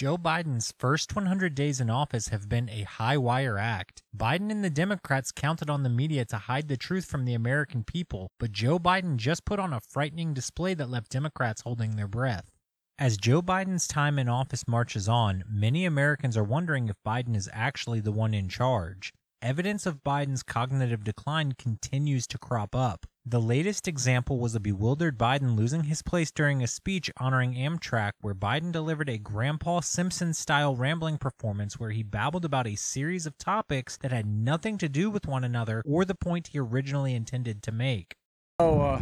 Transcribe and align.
Joe 0.00 0.16
Biden's 0.16 0.72
first 0.78 1.14
100 1.14 1.54
days 1.54 1.78
in 1.78 1.90
office 1.90 2.28
have 2.28 2.48
been 2.48 2.70
a 2.70 2.84
high 2.84 3.18
wire 3.18 3.58
act. 3.58 4.02
Biden 4.16 4.50
and 4.50 4.64
the 4.64 4.70
Democrats 4.70 5.30
counted 5.30 5.68
on 5.68 5.82
the 5.82 5.90
media 5.90 6.24
to 6.24 6.38
hide 6.38 6.68
the 6.68 6.78
truth 6.78 7.04
from 7.04 7.26
the 7.26 7.34
American 7.34 7.84
people, 7.84 8.30
but 8.38 8.50
Joe 8.50 8.78
Biden 8.78 9.18
just 9.18 9.44
put 9.44 9.58
on 9.58 9.74
a 9.74 9.80
frightening 9.80 10.32
display 10.32 10.72
that 10.72 10.88
left 10.88 11.10
Democrats 11.10 11.60
holding 11.60 11.96
their 11.96 12.08
breath. 12.08 12.50
As 12.98 13.18
Joe 13.18 13.42
Biden's 13.42 13.86
time 13.86 14.18
in 14.18 14.26
office 14.26 14.66
marches 14.66 15.06
on, 15.06 15.44
many 15.46 15.84
Americans 15.84 16.34
are 16.34 16.44
wondering 16.44 16.88
if 16.88 16.96
Biden 17.06 17.36
is 17.36 17.50
actually 17.52 18.00
the 18.00 18.10
one 18.10 18.32
in 18.32 18.48
charge. 18.48 19.12
Evidence 19.42 19.86
of 19.86 20.04
Biden's 20.04 20.42
cognitive 20.42 21.02
decline 21.02 21.52
continues 21.52 22.26
to 22.26 22.36
crop 22.36 22.76
up. 22.76 23.06
The 23.24 23.40
latest 23.40 23.88
example 23.88 24.38
was 24.38 24.54
a 24.54 24.60
bewildered 24.60 25.16
Biden 25.16 25.56
losing 25.56 25.84
his 25.84 26.02
place 26.02 26.30
during 26.30 26.62
a 26.62 26.66
speech 26.66 27.10
honoring 27.16 27.54
Amtrak, 27.54 28.12
where 28.20 28.34
Biden 28.34 28.70
delivered 28.70 29.08
a 29.08 29.16
Grandpa 29.16 29.80
Simpson 29.80 30.34
style 30.34 30.76
rambling 30.76 31.16
performance 31.16 31.80
where 31.80 31.88
he 31.88 32.02
babbled 32.02 32.44
about 32.44 32.66
a 32.66 32.76
series 32.76 33.24
of 33.24 33.38
topics 33.38 33.96
that 34.02 34.12
had 34.12 34.26
nothing 34.26 34.76
to 34.76 34.90
do 34.90 35.08
with 35.08 35.26
one 35.26 35.42
another 35.42 35.82
or 35.86 36.04
the 36.04 36.14
point 36.14 36.48
he 36.48 36.58
originally 36.58 37.14
intended 37.14 37.62
to 37.62 37.72
make. 37.72 38.16
So, 38.60 38.82
uh, 38.82 39.00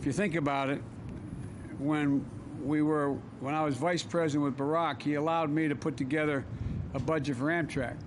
if 0.00 0.06
you 0.06 0.12
think 0.12 0.36
about 0.36 0.70
it, 0.70 0.80
when 1.78 2.24
we 2.62 2.80
were, 2.80 3.12
when 3.40 3.54
I 3.54 3.62
was 3.62 3.76
vice 3.76 4.02
president 4.02 4.44
with 4.44 4.56
Barack, 4.56 5.02
he 5.02 5.14
allowed 5.14 5.50
me 5.50 5.68
to 5.68 5.76
put 5.76 5.98
together 5.98 6.46
a 6.94 6.98
budget 6.98 7.36
for 7.36 7.48
Amtrak 7.48 7.98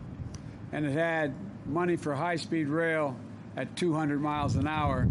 and 0.71 0.85
it 0.85 0.91
had 0.91 1.33
money 1.65 1.95
for 1.95 2.13
high-speed 2.13 2.67
rail 2.67 3.15
at 3.55 3.75
200 3.75 4.21
miles 4.21 4.55
an 4.55 4.67
hour 4.67 5.07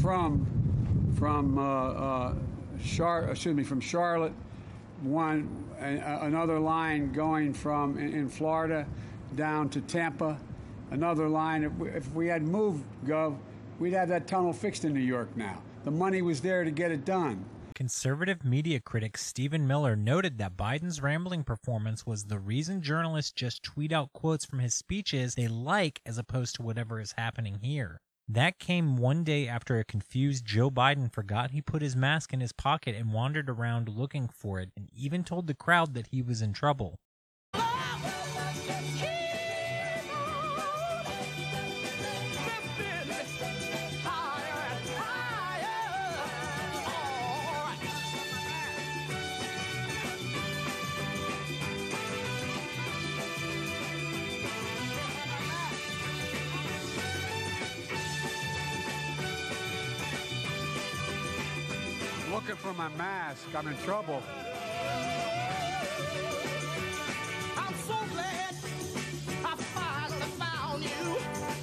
from 0.00 0.46
from 1.18 1.58
uh, 1.58 1.62
uh, 1.62 2.34
Char- 2.82 3.30
excuse 3.30 3.54
me 3.54 3.62
from 3.62 3.80
Charlotte, 3.80 4.32
one 5.02 5.48
another 5.78 6.58
line 6.58 7.12
going 7.12 7.52
from 7.52 7.98
in, 7.98 8.12
in, 8.12 8.28
Florida 8.28 8.86
down 9.36 9.68
to 9.70 9.80
Tampa, 9.82 10.38
another 10.90 11.28
line. 11.28 11.64
If 11.64 11.72
we, 11.74 11.88
if 11.90 12.12
we 12.12 12.26
had 12.26 12.42
moved, 12.42 12.84
Gov, 13.04 13.36
we'd 13.78 13.92
have 13.92 14.08
that 14.08 14.26
tunnel 14.26 14.52
fixed 14.52 14.84
in 14.84 14.94
New 14.94 15.00
York 15.00 15.28
now. 15.36 15.62
The 15.84 15.90
money 15.90 16.22
was 16.22 16.40
there 16.40 16.64
to 16.64 16.70
get 16.70 16.90
it 16.90 17.04
done. 17.04 17.44
Conservative 17.82 18.44
media 18.44 18.78
critic 18.78 19.18
Stephen 19.18 19.66
Miller 19.66 19.96
noted 19.96 20.38
that 20.38 20.56
Biden's 20.56 21.02
rambling 21.02 21.42
performance 21.42 22.06
was 22.06 22.26
the 22.26 22.38
reason 22.38 22.80
journalists 22.80 23.32
just 23.32 23.64
tweet 23.64 23.90
out 23.90 24.12
quotes 24.12 24.44
from 24.44 24.60
his 24.60 24.72
speeches 24.72 25.34
they 25.34 25.48
like 25.48 26.00
as 26.06 26.16
opposed 26.16 26.54
to 26.54 26.62
whatever 26.62 27.00
is 27.00 27.14
happening 27.18 27.58
here. 27.60 28.00
That 28.28 28.60
came 28.60 28.96
one 28.96 29.24
day 29.24 29.48
after 29.48 29.80
a 29.80 29.84
confused 29.84 30.44
Joe 30.44 30.70
Biden 30.70 31.12
forgot 31.12 31.50
he 31.50 31.60
put 31.60 31.82
his 31.82 31.96
mask 31.96 32.32
in 32.32 32.38
his 32.38 32.52
pocket 32.52 32.94
and 32.94 33.12
wandered 33.12 33.50
around 33.50 33.88
looking 33.88 34.28
for 34.28 34.60
it 34.60 34.70
and 34.76 34.88
even 34.94 35.24
told 35.24 35.48
the 35.48 35.52
crowd 35.52 35.94
that 35.94 36.06
he 36.12 36.22
was 36.22 36.40
in 36.40 36.52
trouble. 36.52 37.00
Looking 62.32 62.56
for 62.56 62.72
my 62.72 62.88
mask. 62.96 63.46
I'm 63.54 63.68
in 63.68 63.76
trouble. 63.78 64.22
I'm 67.56 67.74
so 67.74 67.94
glad 68.12 68.54
I 69.44 69.56
finally 69.74 70.22
found 70.38 70.82
you. 70.82 71.16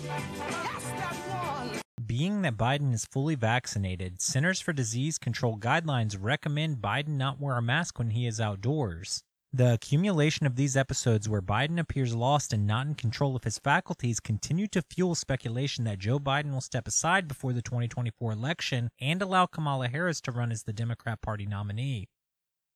Yes, 0.05 0.83
that 0.83 1.15
one. 1.27 1.81
Being 2.05 2.43
that 2.43 2.55
Biden 2.55 2.93
is 2.93 3.05
fully 3.05 3.33
vaccinated, 3.33 4.21
Centers 4.21 4.59
for 4.59 4.71
Disease 4.71 5.17
Control 5.17 5.57
guidelines 5.57 6.15
recommend 6.19 6.77
Biden 6.77 7.17
not 7.17 7.41
wear 7.41 7.57
a 7.57 7.61
mask 7.63 7.97
when 7.97 8.11
he 8.11 8.27
is 8.27 8.39
outdoors. 8.39 9.23
The 9.51 9.73
accumulation 9.73 10.45
of 10.45 10.55
these 10.55 10.77
episodes 10.77 11.27
where 11.27 11.41
Biden 11.41 11.79
appears 11.79 12.13
lost 12.13 12.53
and 12.53 12.67
not 12.67 12.85
in 12.85 12.93
control 12.93 13.35
of 13.35 13.45
his 13.45 13.57
faculties 13.57 14.19
continue 14.19 14.67
to 14.67 14.83
fuel 14.83 15.15
speculation 15.15 15.85
that 15.85 15.97
Joe 15.97 16.19
Biden 16.19 16.51
will 16.53 16.61
step 16.61 16.87
aside 16.87 17.27
before 17.27 17.51
the 17.51 17.63
2024 17.63 18.31
election 18.31 18.91
and 19.01 19.23
allow 19.23 19.47
Kamala 19.47 19.87
Harris 19.87 20.21
to 20.21 20.31
run 20.31 20.51
as 20.51 20.63
the 20.63 20.71
Democrat 20.71 21.19
Party 21.23 21.47
nominee. 21.47 22.09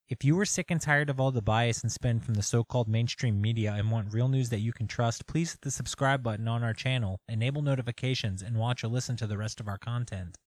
If 0.09 0.23
you 0.23 0.39
are 0.39 0.45
sick 0.45 0.71
and 0.71 0.81
tired 0.81 1.11
of 1.11 1.19
all 1.19 1.31
the 1.31 1.43
bias 1.43 1.83
and 1.83 1.91
spin 1.91 2.19
from 2.19 2.33
the 2.33 2.41
so 2.41 2.63
called 2.63 2.87
mainstream 2.87 3.39
media 3.39 3.73
and 3.77 3.91
want 3.91 4.11
real 4.11 4.27
news 4.27 4.49
that 4.49 4.59
you 4.59 4.73
can 4.73 4.87
trust, 4.87 5.27
please 5.27 5.51
hit 5.51 5.61
the 5.61 5.69
subscribe 5.69 6.23
button 6.23 6.47
on 6.47 6.63
our 6.63 6.73
channel, 6.73 7.19
enable 7.29 7.61
notifications, 7.61 8.41
and 8.41 8.57
watch 8.57 8.83
or 8.83 8.87
listen 8.87 9.15
to 9.17 9.27
the 9.27 9.37
rest 9.37 9.59
of 9.59 9.67
our 9.67 9.77
content. 9.77 10.39